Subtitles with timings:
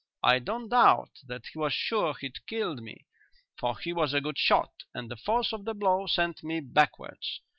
[0.23, 3.05] I don't doubt that he was sure he'd killed me,
[3.59, 7.39] for he was a good shot and the force of the blow sent me backwards.